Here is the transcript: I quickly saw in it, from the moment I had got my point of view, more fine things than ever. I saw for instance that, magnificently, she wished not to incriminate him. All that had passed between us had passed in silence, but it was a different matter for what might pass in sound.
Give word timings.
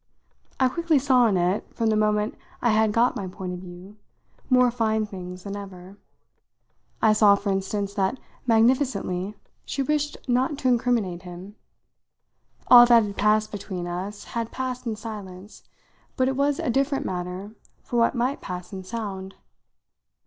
I 0.59 0.67
quickly 0.67 0.97
saw 0.97 1.27
in 1.27 1.37
it, 1.37 1.63
from 1.75 1.91
the 1.91 1.95
moment 1.95 2.33
I 2.59 2.71
had 2.71 2.91
got 2.91 3.15
my 3.15 3.27
point 3.27 3.53
of 3.53 3.59
view, 3.59 3.97
more 4.49 4.71
fine 4.71 5.05
things 5.05 5.43
than 5.43 5.55
ever. 5.55 5.95
I 7.03 7.13
saw 7.13 7.35
for 7.35 7.51
instance 7.51 7.93
that, 7.93 8.19
magnificently, 8.47 9.35
she 9.63 9.83
wished 9.83 10.17
not 10.27 10.57
to 10.57 10.67
incriminate 10.69 11.21
him. 11.21 11.55
All 12.65 12.87
that 12.87 13.03
had 13.03 13.15
passed 13.15 13.51
between 13.51 13.85
us 13.85 14.23
had 14.33 14.49
passed 14.51 14.87
in 14.87 14.95
silence, 14.95 15.69
but 16.17 16.27
it 16.27 16.35
was 16.35 16.57
a 16.57 16.71
different 16.71 17.05
matter 17.05 17.51
for 17.83 17.97
what 17.99 18.15
might 18.15 18.41
pass 18.41 18.73
in 18.73 18.83
sound. 18.83 19.35